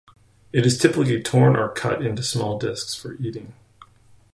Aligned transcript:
It 0.51 0.65
is 0.65 0.79
typically 0.79 1.21
torn 1.21 1.55
or 1.55 1.69
cut 1.69 2.03
into 2.03 2.23
small 2.23 2.57
disks 2.57 2.95
for 2.95 3.13
eating. 3.21 3.53